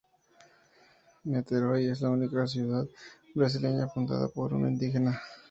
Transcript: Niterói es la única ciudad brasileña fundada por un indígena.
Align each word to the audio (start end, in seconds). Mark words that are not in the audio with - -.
Niterói 1.31 1.85
es 1.91 2.01
la 2.01 2.09
única 2.09 2.47
ciudad 2.47 2.87
brasileña 3.35 3.87
fundada 3.87 4.29
por 4.29 4.51
un 4.51 4.67
indígena. 4.67 5.21